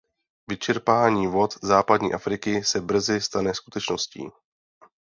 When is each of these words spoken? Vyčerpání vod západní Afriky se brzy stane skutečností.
Vyčerpání 0.47 1.27
vod 1.27 1.53
západní 1.63 2.13
Afriky 2.13 2.63
se 2.63 2.81
brzy 2.81 3.21
stane 3.21 3.53
skutečností. 3.53 4.29